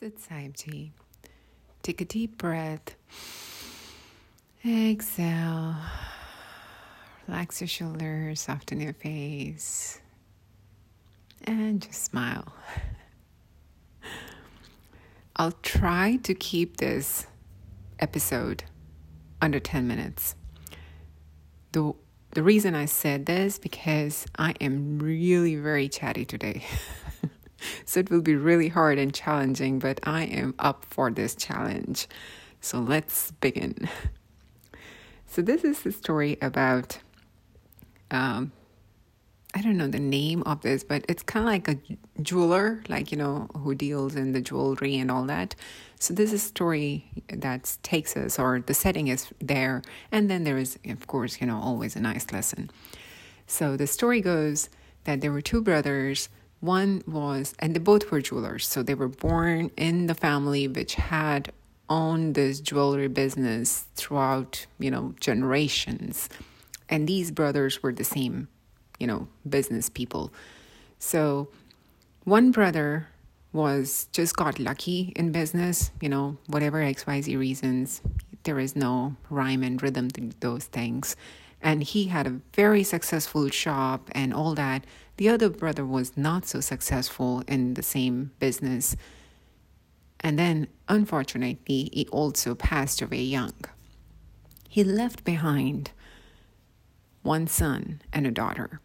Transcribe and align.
Sit 0.00 0.18
empty. 0.30 0.94
Take 1.82 2.00
a 2.00 2.06
deep 2.06 2.38
breath. 2.38 2.94
Exhale. 4.66 5.76
Relax 7.28 7.60
your 7.60 7.68
shoulders, 7.68 8.40
soften 8.40 8.80
your 8.80 8.94
face, 8.94 10.00
and 11.44 11.82
just 11.82 12.02
smile. 12.02 12.50
I'll 15.36 15.52
try 15.60 16.16
to 16.22 16.32
keep 16.32 16.78
this 16.78 17.26
episode 17.98 18.64
under 19.42 19.60
10 19.60 19.86
minutes. 19.86 20.34
The, 21.72 21.92
the 22.30 22.42
reason 22.42 22.74
I 22.74 22.86
said 22.86 23.26
this 23.26 23.58
because 23.58 24.24
I 24.38 24.54
am 24.62 24.98
really 24.98 25.56
very 25.56 25.90
chatty 25.90 26.24
today. 26.24 26.64
so 27.84 28.00
it 28.00 28.10
will 28.10 28.22
be 28.22 28.36
really 28.36 28.68
hard 28.68 28.98
and 28.98 29.12
challenging, 29.14 29.78
but 29.78 30.00
I 30.04 30.24
am 30.24 30.54
up 30.58 30.84
for 30.84 31.10
this 31.10 31.34
challenge. 31.34 32.08
So 32.60 32.78
let's 32.78 33.30
begin. 33.32 33.88
So, 35.32 35.42
this 35.42 35.62
is 35.62 35.82
the 35.82 35.92
story 35.92 36.38
about, 36.42 36.98
um, 38.10 38.50
I 39.54 39.62
don't 39.62 39.76
know 39.76 39.86
the 39.86 40.00
name 40.00 40.42
of 40.42 40.62
this, 40.62 40.82
but 40.82 41.04
it's 41.08 41.22
kind 41.22 41.44
of 41.44 41.52
like 41.52 41.68
a 41.68 42.20
jeweler, 42.20 42.82
like, 42.88 43.12
you 43.12 43.16
know, 43.16 43.48
who 43.56 43.76
deals 43.76 44.16
in 44.16 44.32
the 44.32 44.40
jewelry 44.40 44.98
and 44.98 45.08
all 45.08 45.22
that. 45.26 45.54
So, 46.00 46.14
this 46.14 46.32
is 46.32 46.42
a 46.42 46.46
story 46.48 47.04
that 47.28 47.76
takes 47.84 48.16
us, 48.16 48.40
or 48.40 48.58
the 48.58 48.74
setting 48.74 49.06
is 49.06 49.28
there. 49.38 49.82
And 50.10 50.28
then 50.28 50.42
there 50.42 50.58
is, 50.58 50.80
of 50.84 51.06
course, 51.06 51.40
you 51.40 51.46
know, 51.46 51.60
always 51.60 51.94
a 51.94 52.00
nice 52.00 52.32
lesson. 52.32 52.68
So, 53.46 53.76
the 53.76 53.86
story 53.86 54.20
goes 54.20 54.68
that 55.04 55.20
there 55.20 55.30
were 55.30 55.42
two 55.42 55.62
brothers 55.62 56.28
one 56.60 57.02
was, 57.06 57.54
and 57.58 57.74
they 57.74 57.80
both 57.80 58.10
were 58.10 58.20
jewelers. 58.20 58.68
So 58.68 58.82
they 58.82 58.94
were 58.94 59.08
born 59.08 59.70
in 59.76 60.06
the 60.06 60.14
family 60.14 60.68
which 60.68 60.94
had 60.94 61.52
owned 61.88 62.34
this 62.34 62.60
jewelry 62.60 63.08
business 63.08 63.86
throughout, 63.96 64.66
you 64.78 64.90
know, 64.90 65.14
generations. 65.20 66.28
And 66.88 67.08
these 67.08 67.30
brothers 67.30 67.82
were 67.82 67.92
the 67.92 68.04
same, 68.04 68.48
you 68.98 69.06
know, 69.06 69.28
business 69.48 69.88
people. 69.88 70.32
So 70.98 71.48
one 72.24 72.52
brother 72.52 73.08
was 73.52 74.06
just 74.12 74.36
got 74.36 74.58
lucky 74.58 75.12
in 75.16 75.32
business, 75.32 75.90
you 76.00 76.08
know, 76.08 76.36
whatever 76.46 76.78
XYZ 76.78 77.38
reasons. 77.38 78.00
There 78.44 78.60
is 78.60 78.76
no 78.76 79.16
rhyme 79.28 79.62
and 79.62 79.82
rhythm 79.82 80.10
to 80.12 80.30
those 80.40 80.64
things. 80.64 81.16
And 81.62 81.82
he 81.82 82.06
had 82.06 82.26
a 82.26 82.40
very 82.54 82.82
successful 82.82 83.48
shop 83.50 84.08
and 84.12 84.32
all 84.32 84.54
that. 84.54 84.84
The 85.16 85.28
other 85.28 85.50
brother 85.50 85.84
was 85.84 86.16
not 86.16 86.46
so 86.46 86.60
successful 86.60 87.42
in 87.46 87.74
the 87.74 87.82
same 87.82 88.32
business. 88.38 88.96
And 90.20 90.38
then, 90.38 90.68
unfortunately, 90.88 91.60
he 91.66 92.08
also 92.10 92.54
passed 92.54 93.02
away 93.02 93.22
young. 93.22 93.54
He 94.68 94.84
left 94.84 95.24
behind 95.24 95.90
one 97.22 97.46
son 97.46 98.00
and 98.12 98.26
a 98.26 98.30
daughter, 98.30 98.80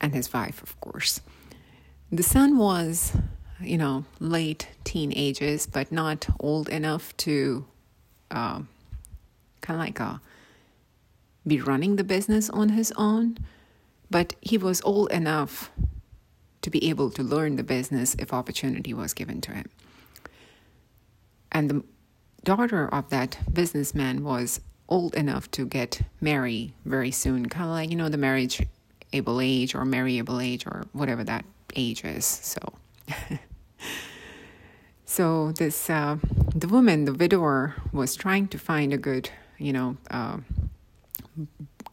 and 0.00 0.14
his 0.14 0.32
wife, 0.32 0.62
of 0.62 0.80
course. 0.80 1.20
The 2.12 2.22
son 2.22 2.56
was, 2.56 3.12
you 3.60 3.76
know, 3.76 4.04
late 4.18 4.68
teenagers, 4.84 5.66
but 5.66 5.92
not 5.92 6.28
old 6.40 6.68
enough 6.68 7.16
to 7.18 7.66
uh, 8.30 8.62
kind 9.60 9.80
of 9.80 9.86
like 9.86 10.00
a, 10.00 10.20
be 11.46 11.60
running 11.60 11.96
the 11.96 12.04
business 12.04 12.50
on 12.50 12.70
his 12.70 12.92
own 12.96 13.36
but 14.10 14.34
he 14.40 14.58
was 14.58 14.82
old 14.82 15.10
enough 15.12 15.70
to 16.62 16.70
be 16.70 16.88
able 16.90 17.10
to 17.12 17.22
learn 17.22 17.56
the 17.56 17.62
business 17.62 18.16
if 18.18 18.34
opportunity 18.34 18.92
was 18.92 19.14
given 19.14 19.40
to 19.40 19.52
him. 19.52 19.66
And 21.52 21.70
the 21.70 21.84
daughter 22.44 22.92
of 22.92 23.08
that 23.10 23.38
businessman 23.52 24.24
was 24.24 24.60
old 24.88 25.14
enough 25.14 25.50
to 25.52 25.64
get 25.64 26.02
married 26.20 26.72
very 26.84 27.12
soon, 27.12 27.48
kind 27.48 27.66
of 27.66 27.70
like, 27.70 27.90
you 27.90 27.96
know, 27.96 28.08
the 28.08 28.18
marriage 28.18 28.60
able 29.12 29.40
age 29.40 29.74
or 29.74 29.84
marryable 29.84 30.40
age 30.40 30.66
or 30.66 30.84
whatever 30.92 31.24
that 31.24 31.44
age 31.76 32.04
is. 32.04 32.24
So, 32.24 32.60
so 35.04 35.52
this, 35.52 35.88
uh, 35.88 36.18
the 36.54 36.68
woman, 36.68 37.04
the 37.04 37.14
widower, 37.14 37.76
was 37.92 38.16
trying 38.16 38.48
to 38.48 38.58
find 38.58 38.92
a 38.92 38.98
good, 38.98 39.30
you 39.58 39.72
know, 39.72 39.96
uh, 40.10 40.38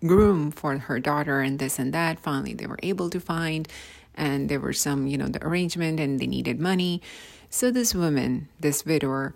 groom 0.05 0.51
for 0.51 0.77
her 0.77 0.99
daughter 0.99 1.41
and 1.41 1.59
this 1.59 1.79
and 1.79 1.93
that. 1.93 2.19
Finally, 2.19 2.53
they 2.53 2.67
were 2.67 2.79
able 2.83 3.09
to 3.09 3.19
find, 3.19 3.67
and 4.15 4.49
there 4.49 4.59
were 4.59 4.73
some, 4.73 5.07
you 5.07 5.17
know, 5.17 5.27
the 5.27 5.45
arrangement 5.45 5.99
and 5.99 6.19
they 6.19 6.27
needed 6.27 6.59
money. 6.59 7.01
So 7.49 7.71
this 7.71 7.95
woman, 7.95 8.49
this 8.59 8.85
widower, 8.85 9.33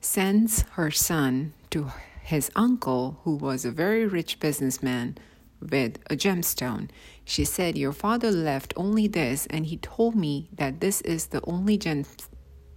sends 0.00 0.62
her 0.72 0.90
son 0.90 1.52
to 1.70 1.90
his 2.22 2.50
uncle, 2.54 3.18
who 3.24 3.34
was 3.34 3.64
a 3.64 3.70
very 3.70 4.06
rich 4.06 4.38
businessman 4.38 5.18
with 5.60 5.98
a 6.08 6.16
gemstone. 6.16 6.88
She 7.24 7.44
said, 7.44 7.76
Your 7.76 7.92
father 7.92 8.30
left 8.30 8.72
only 8.76 9.06
this, 9.08 9.46
and 9.46 9.66
he 9.66 9.76
told 9.76 10.14
me 10.14 10.48
that 10.52 10.80
this 10.80 11.00
is 11.02 11.26
the 11.26 11.40
only 11.44 11.76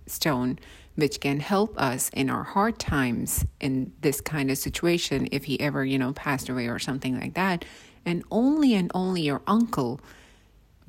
gemstone 0.08 0.58
which 0.96 1.20
can 1.20 1.40
help 1.40 1.80
us 1.80 2.10
in 2.10 2.30
our 2.30 2.44
hard 2.44 2.78
times 2.78 3.46
in 3.60 3.92
this 4.02 4.22
kind 4.22 4.52
of 4.52 4.58
situation 4.58 5.28
if 5.32 5.46
he 5.46 5.60
ever, 5.60 5.84
you 5.84 5.98
know, 5.98 6.14
passed 6.14 6.50
away 6.50 6.68
or 6.68 6.80
something 6.80 7.20
like 7.20 7.34
that. 7.34 7.66
And 8.06 8.24
only 8.30 8.74
and 8.74 8.92
only 8.94 9.22
your 9.24 9.42
uncle, 9.48 10.00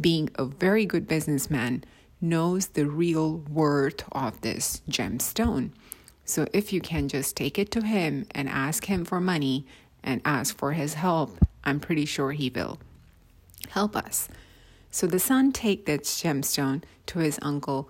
being 0.00 0.30
a 0.34 0.44
very 0.44 0.84
good 0.84 1.06
businessman, 1.06 1.84
knows 2.20 2.69
the 2.69 2.86
real 2.86 3.38
worth 3.50 4.04
of 4.12 4.41
this 4.41 4.82
gemstone. 4.88 5.70
So 6.25 6.46
if 6.52 6.72
you 6.72 6.81
can 6.81 7.08
just 7.08 7.36
take 7.36 7.58
it 7.58 7.70
to 7.72 7.82
him 7.82 8.26
and 8.32 8.48
ask 8.48 8.86
him 8.86 9.04
for 9.04 9.20
money 9.20 9.66
and 10.02 10.20
ask 10.25 10.56
for 10.56 10.72
his 10.72 10.94
help, 10.94 11.38
I'm 11.64 11.81
pretty 11.81 12.04
sure 12.04 12.32
he 12.32 12.50
will 12.50 12.78
help 13.70 13.96
us. 13.96 14.28
So 14.91 15.06
the 15.06 15.19
son 15.19 15.52
take 15.52 15.86
that 15.86 16.02
gemstone 16.04 16.82
to 17.06 17.19
his 17.20 17.38
uncle 17.42 17.88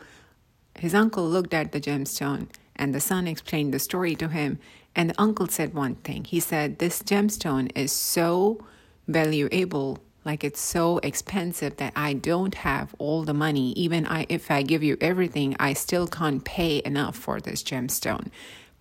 his 0.78 0.94
uncle 0.94 1.28
looked 1.28 1.54
at 1.54 1.72
the 1.72 1.80
gemstone, 1.80 2.48
and 2.76 2.94
the 2.94 3.00
son 3.00 3.26
explained 3.26 3.72
the 3.72 3.78
story 3.78 4.14
to 4.16 4.28
him. 4.28 4.58
And 4.96 5.10
the 5.10 5.20
uncle 5.20 5.48
said 5.48 5.74
one 5.74 5.96
thing. 5.96 6.24
He 6.24 6.40
said, 6.40 6.78
This 6.78 7.02
gemstone 7.02 7.70
is 7.74 7.92
so 7.92 8.64
valuable, 9.08 9.98
like 10.24 10.44
it's 10.44 10.60
so 10.60 10.98
expensive 10.98 11.76
that 11.76 11.92
I 11.96 12.12
don't 12.12 12.54
have 12.56 12.94
all 12.98 13.24
the 13.24 13.34
money. 13.34 13.72
Even 13.72 14.06
I, 14.06 14.26
if 14.28 14.50
I 14.50 14.62
give 14.62 14.82
you 14.82 14.96
everything, 15.00 15.56
I 15.58 15.72
still 15.72 16.06
can't 16.06 16.44
pay 16.44 16.80
enough 16.84 17.16
for 17.16 17.40
this 17.40 17.62
gemstone. 17.62 18.28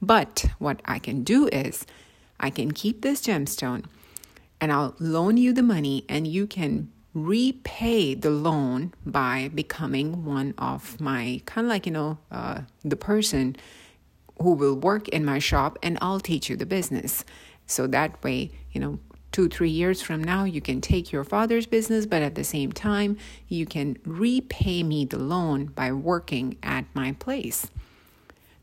But 0.02 0.46
what 0.60 0.82
I 0.86 1.00
can 1.00 1.24
do 1.24 1.48
is, 1.48 1.86
I 2.40 2.50
can 2.50 2.72
keep 2.72 3.02
this 3.02 3.22
gemstone 3.22 3.86
and 4.64 4.72
I'll 4.72 4.96
loan 4.98 5.36
you 5.36 5.52
the 5.52 5.62
money, 5.62 6.06
and 6.08 6.26
you 6.26 6.48
can 6.48 6.90
repay 7.14 8.16
the 8.16 8.30
loan 8.30 8.94
by 9.06 9.50
becoming 9.54 10.26
one 10.26 10.54
of 10.58 11.00
my 11.00 11.42
kind 11.46 11.68
of 11.68 11.70
like 11.70 11.86
you 11.86 11.92
know 11.92 12.18
uh, 12.32 12.62
the 12.84 12.96
person 12.96 13.56
who 14.42 14.54
will 14.54 14.76
work 14.76 15.08
in 15.10 15.24
my 15.24 15.38
shop 15.38 15.78
and 15.84 15.98
i'll 16.02 16.20
teach 16.20 16.50
you 16.50 16.56
the 16.56 16.66
business. 16.66 17.24
So 17.68 17.88
that 17.88 18.24
way 18.24 18.52
you 18.72 18.82
know 18.82 19.00
two 19.32 19.48
three 19.48 19.70
years 19.70 20.02
from 20.02 20.24
now 20.24 20.44
you 20.44 20.62
can 20.62 20.82
take 20.82 21.12
your 21.12 21.24
father's 21.24 21.66
business 21.66 22.06
but 22.06 22.22
at 22.22 22.36
the 22.36 22.44
same 22.44 22.72
time 22.72 23.18
you 23.48 23.66
can 23.66 23.98
repay 24.06 24.84
me 24.84 25.06
the 25.06 25.18
loan 25.18 25.66
by 25.66 25.92
working 25.92 26.58
at 26.64 26.86
my 26.94 27.12
place. 27.14 27.68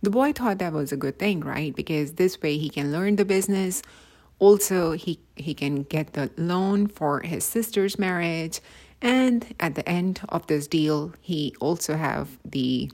The 0.03 0.11
boy 0.11 0.33
thought 0.33 0.59
that 0.59 0.73
was 0.73 0.93
a 0.93 0.97
good 0.97 1.19
thing 1.21 1.41
right? 1.41 1.75
Because 1.75 2.15
this 2.15 2.41
way 2.43 2.59
he 2.59 2.69
can 2.69 2.91
learn 2.91 3.15
the 3.15 3.25
business 3.25 3.83
also, 4.41 4.93
he, 4.93 5.21
he 5.37 5.55
can 5.55 5.83
get 5.85 6.15
the 6.15 6.31
loan 6.37 6.89
for 6.89 7.21
his 7.21 7.45
sister's 7.45 7.99
marriage. 7.99 8.61
And 9.03 9.55
at 9.61 9.75
the 9.75 9.87
end 9.89 10.21
of 10.31 10.47
this 10.47 10.67
deal, 10.67 11.13
he 11.21 11.55
also 11.61 11.97
have 11.97 12.39
the 12.45 12.91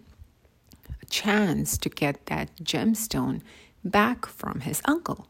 chance 1.09 1.79
to 1.79 1.89
get 1.89 2.27
that 2.27 2.51
gemstone 2.63 3.43
back 3.85 4.27
from 4.27 4.61
his 4.61 4.83
uncle, 4.85 5.29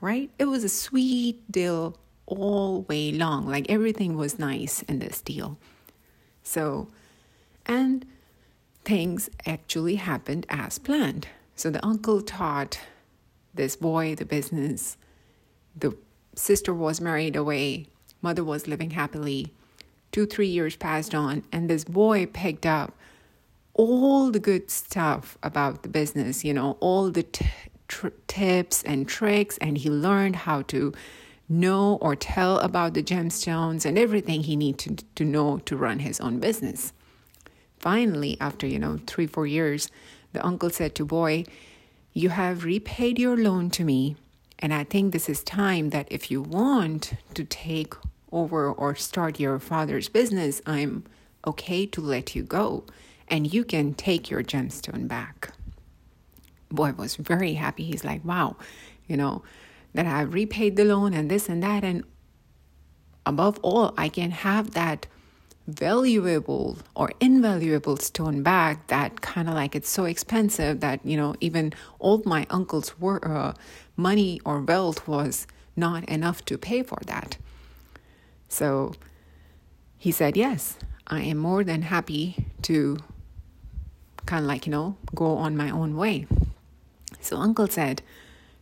right? 0.00 0.30
It 0.38 0.44
was 0.44 0.62
a 0.62 0.68
sweet 0.68 1.50
deal 1.50 1.98
all 2.26 2.82
way 2.82 3.10
long. 3.10 3.46
Like 3.46 3.68
everything 3.68 4.16
was 4.16 4.38
nice 4.38 4.82
in 4.82 5.00
this 5.00 5.20
deal. 5.20 5.58
So, 6.44 6.88
and 7.66 8.06
things 8.84 9.28
actually 9.44 9.96
happened 9.96 10.46
as 10.48 10.78
planned. 10.78 11.26
So 11.56 11.70
the 11.70 11.84
uncle 11.84 12.20
taught 12.20 12.78
this 13.52 13.74
boy 13.74 14.14
the 14.14 14.24
business 14.24 14.96
the 15.76 15.96
sister 16.34 16.72
was 16.74 17.00
married 17.00 17.36
away, 17.36 17.86
mother 18.22 18.44
was 18.44 18.66
living 18.66 18.90
happily. 18.90 19.52
Two, 20.12 20.26
three 20.26 20.48
years 20.48 20.76
passed 20.76 21.14
on, 21.14 21.44
and 21.52 21.68
this 21.68 21.84
boy 21.84 22.26
picked 22.26 22.64
up 22.64 22.94
all 23.74 24.30
the 24.30 24.40
good 24.40 24.70
stuff 24.70 25.36
about 25.42 25.82
the 25.82 25.88
business, 25.88 26.44
you 26.44 26.54
know, 26.54 26.78
all 26.80 27.10
the 27.10 27.22
t- 27.22 27.46
tips 28.26 28.82
and 28.84 29.06
tricks, 29.06 29.58
and 29.58 29.76
he 29.78 29.90
learned 29.90 30.36
how 30.36 30.62
to 30.62 30.92
know 31.48 31.98
or 32.00 32.16
tell 32.16 32.58
about 32.58 32.94
the 32.94 33.02
gemstones 33.02 33.84
and 33.84 33.98
everything 33.98 34.42
he 34.42 34.56
needed 34.56 34.98
to, 34.98 35.04
to 35.14 35.24
know 35.24 35.58
to 35.58 35.76
run 35.76 36.00
his 36.00 36.20
own 36.20 36.40
business. 36.40 36.92
finally, 37.78 38.36
after, 38.40 38.66
you 38.66 38.78
know, 38.78 38.98
three, 39.06 39.26
four 39.26 39.46
years, 39.46 39.90
the 40.32 40.44
uncle 40.44 40.70
said 40.70 40.94
to 40.94 41.04
boy, 41.04 41.44
You 42.12 42.30
have 42.30 42.64
repaid 42.64 43.18
your 43.18 43.36
loan 43.36 43.70
to 43.70 43.84
me. 43.84 44.16
And 44.58 44.72
I 44.72 44.84
think 44.84 45.12
this 45.12 45.28
is 45.28 45.42
time 45.42 45.90
that 45.90 46.08
if 46.10 46.30
you 46.30 46.40
want 46.40 47.14
to 47.34 47.44
take 47.44 47.94
over 48.32 48.70
or 48.70 48.94
start 48.94 49.38
your 49.38 49.58
father's 49.58 50.08
business, 50.08 50.62
I'm 50.66 51.04
okay 51.46 51.86
to 51.86 52.00
let 52.00 52.34
you 52.34 52.42
go 52.42 52.84
and 53.28 53.52
you 53.52 53.64
can 53.64 53.94
take 53.94 54.30
your 54.30 54.42
gemstone 54.42 55.08
back. 55.08 55.52
Boy 56.70 56.92
was 56.92 57.16
very 57.16 57.54
happy. 57.54 57.84
He's 57.84 58.04
like, 58.04 58.24
wow, 58.24 58.56
you 59.06 59.16
know, 59.16 59.42
that 59.94 60.06
I've 60.06 60.34
repaid 60.34 60.76
the 60.76 60.84
loan 60.84 61.14
and 61.14 61.30
this 61.30 61.48
and 61.48 61.62
that. 61.62 61.84
And 61.84 62.04
above 63.24 63.58
all, 63.62 63.94
I 63.96 64.08
can 64.08 64.30
have 64.30 64.72
that 64.72 65.06
valuable 65.66 66.78
or 66.94 67.10
invaluable 67.20 67.96
stone 67.96 68.42
bag 68.42 68.78
that 68.86 69.20
kind 69.20 69.48
of 69.48 69.54
like 69.54 69.74
it's 69.74 69.88
so 69.88 70.04
expensive 70.04 70.80
that, 70.80 71.04
you 71.04 71.16
know, 71.16 71.34
even 71.40 71.72
all 71.98 72.22
my 72.24 72.46
uncle's 72.50 72.98
wor- 73.00 73.26
uh, 73.26 73.52
money 73.96 74.40
or 74.44 74.60
wealth 74.60 75.06
was 75.08 75.46
not 75.74 76.04
enough 76.08 76.44
to 76.44 76.56
pay 76.56 76.82
for 76.82 76.98
that. 77.06 77.36
So 78.48 78.94
he 79.98 80.12
said, 80.12 80.36
Yes, 80.36 80.78
I 81.06 81.20
am 81.22 81.38
more 81.38 81.64
than 81.64 81.82
happy 81.82 82.46
to 82.62 82.98
kind 84.24 84.44
of 84.44 84.48
like, 84.48 84.66
you 84.66 84.70
know, 84.72 84.96
go 85.14 85.36
on 85.36 85.56
my 85.56 85.70
own 85.70 85.96
way. 85.96 86.26
So 87.20 87.36
Uncle 87.36 87.66
said, 87.68 88.02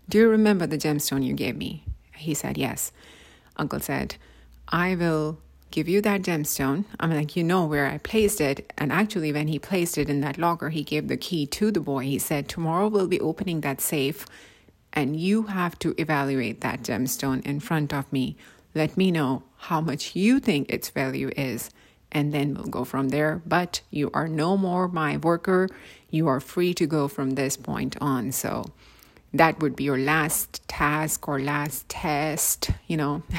Do 0.08 0.18
you 0.18 0.28
remember 0.28 0.66
the 0.66 0.78
gemstone 0.78 1.24
you 1.24 1.34
gave 1.34 1.56
me? 1.56 1.84
He 2.16 2.34
said, 2.34 2.56
Yes. 2.56 2.92
Uncle 3.56 3.80
said, 3.80 4.16
I 4.68 4.94
will 4.94 5.38
give 5.74 5.88
you 5.88 6.00
that 6.02 6.22
gemstone. 6.22 6.84
I'm 7.00 7.10
like, 7.10 7.34
You 7.34 7.42
know 7.42 7.64
where 7.64 7.86
I 7.86 7.98
placed 7.98 8.40
it. 8.40 8.72
And 8.78 8.92
actually, 8.92 9.32
when 9.32 9.48
he 9.48 9.58
placed 9.58 9.98
it 9.98 10.08
in 10.08 10.20
that 10.20 10.38
locker, 10.38 10.70
he 10.70 10.84
gave 10.84 11.08
the 11.08 11.16
key 11.16 11.46
to 11.48 11.72
the 11.72 11.80
boy. 11.80 12.04
He 12.04 12.18
said, 12.18 12.48
Tomorrow 12.48 12.88
we'll 12.88 13.08
be 13.08 13.20
opening 13.20 13.60
that 13.62 13.80
safe, 13.80 14.24
and 14.92 15.16
you 15.16 15.44
have 15.44 15.76
to 15.80 15.94
evaluate 15.98 16.60
that 16.60 16.82
gemstone 16.82 17.44
in 17.44 17.58
front 17.58 17.92
of 17.92 18.10
me. 18.12 18.36
Let 18.74 18.96
me 18.96 19.10
know 19.10 19.42
how 19.68 19.80
much 19.80 20.14
you 20.14 20.38
think 20.38 20.70
its 20.70 20.90
value 20.90 21.30
is 21.36 21.70
and 22.14 22.32
then 22.32 22.54
we'll 22.54 22.66
go 22.66 22.84
from 22.84 23.08
there. 23.08 23.42
But 23.44 23.80
you 23.90 24.10
are 24.14 24.28
no 24.28 24.56
more 24.56 24.86
my 24.86 25.16
worker. 25.16 25.68
You 26.10 26.28
are 26.28 26.38
free 26.38 26.72
to 26.74 26.86
go 26.86 27.08
from 27.08 27.30
this 27.30 27.56
point 27.56 27.96
on. 28.00 28.30
So 28.30 28.66
that 29.32 29.58
would 29.58 29.74
be 29.74 29.84
your 29.84 29.98
last 29.98 30.66
task 30.68 31.26
or 31.26 31.40
last 31.40 31.88
test, 31.88 32.70
you 32.86 32.96
know. 32.96 33.24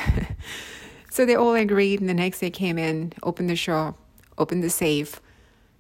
so 1.16 1.26
they 1.26 1.36
all 1.36 1.56
agreed, 1.56 2.02
and 2.02 2.10
the 2.10 2.14
next 2.14 2.42
day 2.42 2.50
came 2.50 2.78
in, 2.78 3.14
opened 3.24 3.50
the 3.50 3.56
shop, 3.56 3.98
opened 4.38 4.62
the 4.62 4.70
safe, 4.70 5.22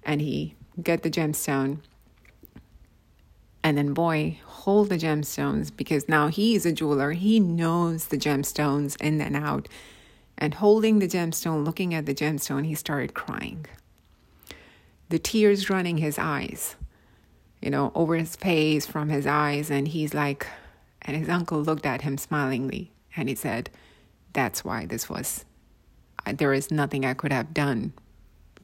and 0.03 0.21
he 0.21 0.55
got 0.81 1.01
the 1.01 1.09
gemstone. 1.09 1.79
And 3.61 3.77
then, 3.77 3.93
boy, 3.93 4.39
hold 4.45 4.87
the 4.87 4.97
gemstones 4.97 5.75
because 5.75 6.07
now 6.07 6.29
he's 6.29 6.65
a 6.65 6.71
jeweler. 6.71 7.11
He 7.11 7.41
knows 7.41 8.05
the 8.05 8.17
gemstones 8.17 8.95
in 9.01 9.19
and 9.19 9.35
out. 9.35 9.67
And 10.37 10.53
holding 10.53 10.99
the 10.99 11.07
gemstone, 11.09 11.65
looking 11.65 11.93
at 11.93 12.05
the 12.05 12.15
gemstone, 12.15 12.65
he 12.65 12.73
started 12.73 13.13
crying. 13.13 13.65
The 15.09 15.19
tears 15.19 15.69
running 15.69 15.97
his 15.97 16.17
eyes, 16.17 16.77
you 17.61 17.69
know, 17.69 17.91
over 17.93 18.15
his 18.15 18.37
face, 18.37 18.85
from 18.85 19.09
his 19.09 19.27
eyes. 19.27 19.69
And 19.69 19.89
he's 19.89 20.13
like, 20.13 20.47
and 21.01 21.17
his 21.17 21.27
uncle 21.27 21.61
looked 21.61 21.85
at 21.85 22.03
him 22.03 22.17
smilingly 22.17 22.93
and 23.17 23.27
he 23.27 23.35
said, 23.35 23.69
That's 24.35 24.65
why 24.65 24.85
this 24.85 25.09
was, 25.09 25.45
there 26.27 26.53
is 26.53 26.69
nothing 26.69 27.05
I 27.05 27.13
could 27.13 27.31
have 27.31 27.53
done 27.53 27.93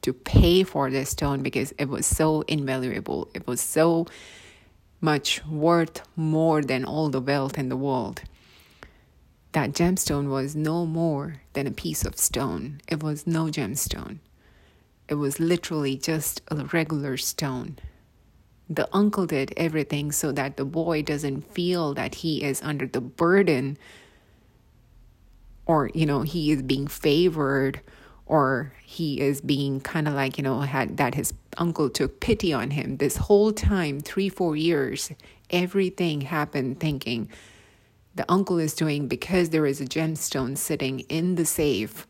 to 0.02 0.12
pay 0.12 0.64
for 0.64 0.90
this 0.90 1.10
stone 1.10 1.42
because 1.42 1.72
it 1.78 1.88
was 1.88 2.04
so 2.04 2.42
invaluable. 2.42 3.28
It 3.32 3.46
was 3.46 3.60
so 3.60 4.06
much 5.00 5.44
worth 5.46 6.02
more 6.14 6.60
than 6.60 6.84
all 6.84 7.08
the 7.08 7.22
wealth 7.22 7.56
in 7.56 7.70
the 7.70 7.76
world 7.76 8.22
that 9.52 9.72
gemstone 9.72 10.28
was 10.28 10.54
no 10.54 10.84
more 10.84 11.42
than 11.54 11.66
a 11.66 11.70
piece 11.70 12.04
of 12.04 12.18
stone. 12.18 12.80
It 12.86 13.02
was 13.02 13.26
no 13.26 13.46
gemstone. 13.46 14.18
It 15.08 15.14
was 15.14 15.40
literally 15.40 15.96
just 15.96 16.42
a 16.48 16.56
regular 16.66 17.16
stone. 17.16 17.78
The 18.68 18.88
uncle 18.92 19.26
did 19.26 19.54
everything 19.56 20.12
so 20.12 20.32
that 20.32 20.58
the 20.58 20.64
boy 20.64 21.02
doesn't 21.02 21.52
feel 21.52 21.94
that 21.94 22.16
he 22.16 22.42
is 22.42 22.62
under 22.62 22.86
the 22.86 23.00
burden 23.00 23.78
or, 25.66 25.90
you 25.94 26.06
know, 26.06 26.22
he 26.22 26.50
is 26.50 26.62
being 26.62 26.86
favored 26.86 27.80
or 28.26 28.72
he 28.84 29.20
is 29.20 29.40
being 29.40 29.80
kind 29.80 30.08
of 30.08 30.14
like, 30.14 30.38
you 30.38 30.44
know, 30.44 30.60
had 30.60 30.96
that 30.96 31.14
his 31.14 31.32
uncle 31.58 31.90
took 31.90 32.20
pity 32.20 32.52
on 32.52 32.70
him. 32.70 32.96
This 32.96 33.16
whole 33.16 33.52
time, 33.52 34.00
three, 34.00 34.28
four 34.28 34.56
years, 34.56 35.12
everything 35.50 36.22
happened 36.22 36.80
thinking, 36.80 37.28
the 38.14 38.30
uncle 38.30 38.58
is 38.58 38.74
doing 38.74 39.08
because 39.08 39.50
there 39.50 39.66
is 39.66 39.80
a 39.80 39.86
gemstone 39.86 40.56
sitting 40.56 41.00
in 41.00 41.36
the 41.36 41.44
safe 41.44 42.06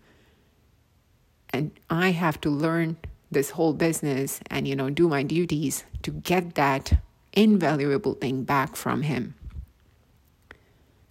and 1.50 1.70
i 1.90 2.10
have 2.10 2.40
to 2.40 2.50
learn 2.50 2.96
this 3.30 3.50
whole 3.50 3.72
business 3.72 4.40
and 4.50 4.66
you 4.66 4.74
know 4.74 4.90
do 4.90 5.08
my 5.08 5.22
duties 5.22 5.84
to 6.02 6.10
get 6.10 6.54
that 6.54 6.92
invaluable 7.32 8.14
thing 8.14 8.42
back 8.42 8.76
from 8.76 9.02
him 9.02 9.34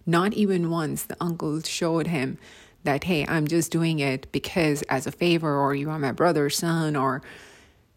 not 0.06 0.32
even 0.34 0.70
once 0.70 1.04
the 1.04 1.16
uncle 1.20 1.60
showed 1.62 2.06
him 2.06 2.38
that 2.84 3.04
hey 3.04 3.24
i'm 3.28 3.46
just 3.46 3.70
doing 3.70 3.98
it 3.98 4.30
because 4.32 4.82
as 4.82 5.06
a 5.06 5.12
favor 5.12 5.56
or 5.56 5.74
you 5.74 5.90
are 5.90 5.98
my 5.98 6.12
brother's 6.12 6.56
son 6.56 6.96
or 6.96 7.22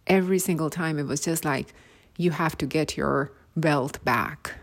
every 0.07 0.39
single 0.39 0.69
time 0.69 0.99
it 0.99 1.07
was 1.07 1.21
just 1.21 1.43
like 1.45 1.73
you 2.17 2.31
have 2.31 2.57
to 2.57 2.65
get 2.65 2.95
your 2.95 3.31
wealth 3.55 4.03
back 4.03 4.55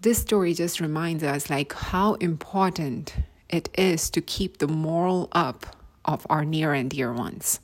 this 0.00 0.18
story 0.18 0.54
just 0.54 0.80
reminds 0.80 1.22
us 1.22 1.50
like 1.50 1.74
how 1.74 2.14
important 2.14 3.14
it 3.50 3.68
is 3.76 4.08
to 4.10 4.22
keep 4.22 4.56
the 4.58 4.66
moral 4.66 5.28
up 5.32 5.76
of 6.04 6.26
our 6.30 6.44
near 6.44 6.72
and 6.72 6.90
dear 6.90 7.12
ones. 7.12 7.60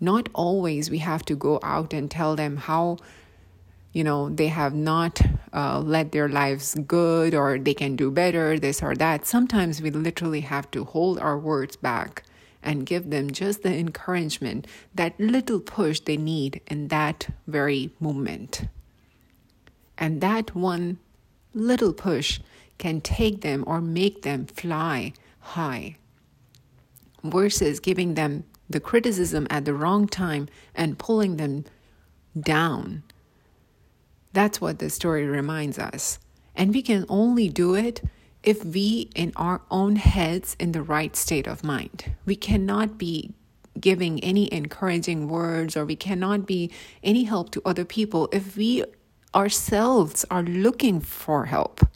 Not 0.00 0.28
always 0.34 0.90
we 0.90 0.98
have 0.98 1.24
to 1.26 1.34
go 1.34 1.58
out 1.62 1.94
and 1.94 2.10
tell 2.10 2.36
them 2.36 2.56
how 2.58 2.98
you 3.92 4.04
know 4.04 4.28
they 4.28 4.48
have 4.48 4.74
not 4.74 5.20
uh, 5.52 5.80
led 5.80 6.12
their 6.12 6.28
lives 6.28 6.76
good 6.86 7.34
or 7.34 7.58
they 7.58 7.74
can 7.74 7.96
do 7.96 8.10
better 8.10 8.58
this 8.58 8.82
or 8.82 8.94
that 8.94 9.26
sometimes 9.26 9.82
we 9.82 9.90
literally 9.90 10.40
have 10.40 10.70
to 10.70 10.84
hold 10.84 11.18
our 11.18 11.38
words 11.38 11.76
back 11.76 12.22
and 12.62 12.86
give 12.86 13.10
them 13.10 13.30
just 13.30 13.62
the 13.62 13.74
encouragement 13.74 14.66
that 14.94 15.18
little 15.18 15.60
push 15.60 16.00
they 16.00 16.16
need 16.16 16.60
in 16.66 16.88
that 16.88 17.28
very 17.46 17.90
moment 17.98 18.64
and 19.98 20.20
that 20.20 20.54
one 20.54 20.98
little 21.54 21.92
push 21.92 22.40
can 22.78 23.00
take 23.00 23.42
them 23.42 23.62
or 23.66 23.80
make 23.80 24.22
them 24.22 24.46
fly 24.46 25.12
high, 25.40 25.96
versus 27.22 27.80
giving 27.80 28.14
them 28.14 28.44
the 28.68 28.80
criticism 28.80 29.46
at 29.50 29.64
the 29.64 29.74
wrong 29.74 30.08
time 30.08 30.48
and 30.74 30.98
pulling 30.98 31.36
them 31.36 31.64
down. 32.38 33.02
That's 34.32 34.60
what 34.60 34.78
the 34.78 34.90
story 34.90 35.26
reminds 35.26 35.78
us. 35.78 36.18
And 36.54 36.72
we 36.74 36.82
can 36.82 37.04
only 37.08 37.48
do 37.48 37.74
it 37.74 38.02
if 38.42 38.64
we, 38.64 39.10
in 39.14 39.32
our 39.36 39.60
own 39.70 39.96
heads, 39.96 40.56
in 40.58 40.72
the 40.72 40.82
right 40.82 41.14
state 41.14 41.46
of 41.46 41.64
mind. 41.64 42.12
We 42.24 42.36
cannot 42.36 42.96
be 42.96 43.34
giving 43.78 44.22
any 44.22 44.52
encouraging 44.52 45.28
words 45.28 45.76
or 45.76 45.84
we 45.84 45.96
cannot 45.96 46.46
be 46.46 46.70
any 47.02 47.24
help 47.24 47.50
to 47.52 47.62
other 47.64 47.84
people 47.84 48.28
if 48.32 48.56
we 48.56 48.84
ourselves 49.34 50.24
are 50.30 50.42
looking 50.42 51.00
for 51.00 51.46
help, 51.46 51.86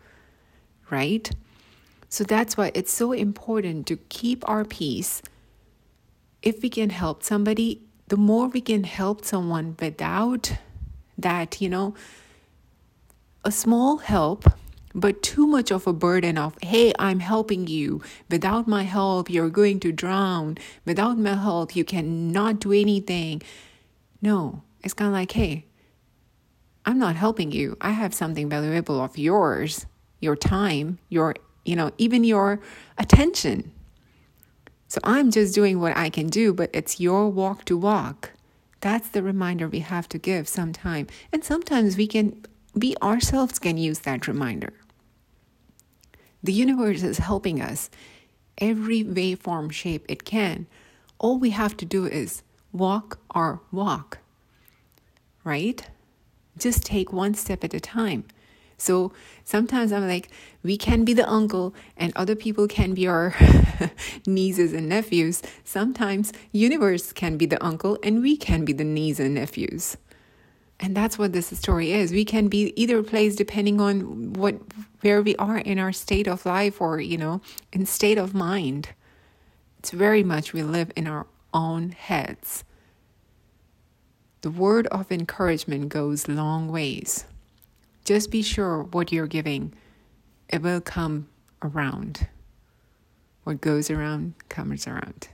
right? 0.90 1.30
So 2.08 2.24
that's 2.24 2.56
why 2.56 2.70
it's 2.74 2.92
so 2.92 3.12
important 3.12 3.86
to 3.88 3.96
keep 4.08 4.48
our 4.48 4.64
peace. 4.64 5.20
If 6.42 6.62
we 6.62 6.68
can 6.68 6.90
help 6.90 7.22
somebody, 7.22 7.82
the 8.08 8.16
more 8.16 8.48
we 8.48 8.60
can 8.60 8.84
help 8.84 9.24
someone 9.24 9.76
without 9.80 10.52
that, 11.18 11.60
you 11.60 11.68
know, 11.68 11.94
a 13.44 13.52
small 13.52 13.98
help, 13.98 14.44
but 14.94 15.22
too 15.22 15.46
much 15.46 15.70
of 15.70 15.86
a 15.86 15.92
burden 15.92 16.38
of, 16.38 16.56
hey, 16.62 16.92
I'm 16.98 17.20
helping 17.20 17.66
you. 17.66 18.02
Without 18.30 18.66
my 18.68 18.84
help, 18.84 19.28
you're 19.28 19.50
going 19.50 19.80
to 19.80 19.92
drown. 19.92 20.56
Without 20.84 21.18
my 21.18 21.34
help, 21.34 21.74
you 21.74 21.84
cannot 21.84 22.60
do 22.60 22.72
anything. 22.72 23.42
No, 24.22 24.62
it's 24.82 24.94
kind 24.94 25.08
of 25.08 25.14
like, 25.14 25.32
hey, 25.32 25.66
I'm 26.86 26.98
not 26.98 27.16
helping 27.16 27.50
you. 27.50 27.76
I 27.80 27.90
have 27.90 28.14
something 28.14 28.48
valuable 28.48 29.00
of 29.00 29.18
yours, 29.18 29.86
your 30.20 30.36
time, 30.36 30.98
your, 31.08 31.34
you 31.64 31.76
know, 31.76 31.90
even 31.98 32.24
your 32.24 32.60
attention. 32.98 33.72
So 34.88 35.00
I'm 35.02 35.30
just 35.30 35.54
doing 35.54 35.80
what 35.80 35.96
I 35.96 36.08
can 36.08 36.28
do, 36.28 36.52
but 36.52 36.70
it's 36.72 37.00
your 37.00 37.28
walk 37.28 37.64
to 37.64 37.76
walk. 37.76 38.30
That's 38.80 39.08
the 39.08 39.22
reminder 39.22 39.66
we 39.66 39.80
have 39.80 40.08
to 40.10 40.18
give 40.18 40.46
sometime. 40.46 41.08
And 41.32 41.42
sometimes 41.42 41.96
we 41.96 42.06
can, 42.06 42.44
we 42.74 42.96
ourselves 43.02 43.58
can 43.58 43.76
use 43.76 44.00
that 44.00 44.26
reminder. 44.26 44.72
The 46.42 46.52
universe 46.52 47.02
is 47.02 47.18
helping 47.18 47.60
us 47.60 47.88
every 48.58 49.02
way, 49.02 49.34
form, 49.34 49.70
shape 49.70 50.04
it 50.08 50.24
can. 50.24 50.66
All 51.18 51.38
we 51.38 51.50
have 51.50 51.76
to 51.78 51.84
do 51.84 52.06
is 52.06 52.42
walk 52.72 53.18
our 53.30 53.60
walk, 53.72 54.18
right? 55.44 55.88
Just 56.58 56.84
take 56.84 57.12
one 57.12 57.34
step 57.34 57.64
at 57.64 57.74
a 57.74 57.80
time. 57.80 58.24
So 58.76 59.12
sometimes 59.44 59.92
I'm 59.92 60.06
like, 60.06 60.28
we 60.62 60.76
can 60.76 61.04
be 61.04 61.14
the 61.14 61.28
uncle 61.30 61.74
and 61.96 62.12
other 62.16 62.34
people 62.34 62.66
can 62.66 62.92
be 62.92 63.06
our 63.06 63.34
nieces 64.26 64.72
and 64.72 64.88
nephews. 64.88 65.42
Sometimes 65.62 66.32
universe 66.52 67.12
can 67.12 67.36
be 67.36 67.46
the 67.46 67.64
uncle 67.64 67.98
and 68.02 68.20
we 68.20 68.36
can 68.36 68.64
be 68.64 68.72
the 68.72 68.84
niece 68.84 69.20
and 69.20 69.34
nephews. 69.34 69.96
And 70.80 70.96
that's 70.96 71.18
what 71.18 71.32
this 71.32 71.46
story 71.58 71.92
is. 71.92 72.12
We 72.12 72.24
can 72.24 72.48
be 72.48 72.72
either 72.80 73.02
place 73.02 73.36
depending 73.36 73.80
on 73.80 74.32
what 74.34 74.56
where 75.00 75.22
we 75.22 75.36
are 75.36 75.58
in 75.58 75.78
our 75.78 75.92
state 75.92 76.26
of 76.26 76.44
life 76.46 76.80
or, 76.80 77.00
you 77.00 77.18
know, 77.18 77.40
in 77.72 77.86
state 77.86 78.18
of 78.18 78.34
mind. 78.34 78.88
It's 79.78 79.90
very 79.90 80.22
much 80.22 80.52
we 80.52 80.62
live 80.62 80.90
in 80.96 81.06
our 81.06 81.26
own 81.52 81.90
heads. 81.90 82.64
The 84.40 84.50
word 84.50 84.86
of 84.88 85.12
encouragement 85.12 85.88
goes 85.88 86.26
long 86.28 86.68
ways. 86.68 87.24
Just 88.04 88.30
be 88.30 88.42
sure 88.42 88.82
what 88.82 89.12
you're 89.12 89.26
giving, 89.26 89.72
it 90.48 90.60
will 90.60 90.80
come 90.80 91.28
around. 91.62 92.28
What 93.44 93.60
goes 93.60 93.90
around 93.90 94.34
comes 94.48 94.86
around. 94.86 95.28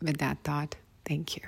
With 0.00 0.18
that 0.18 0.38
thought, 0.44 0.76
thank 1.04 1.36
you. 1.36 1.42